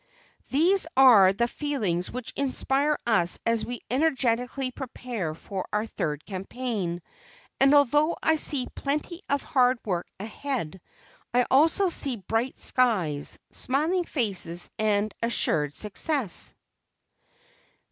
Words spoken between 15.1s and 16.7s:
assured success.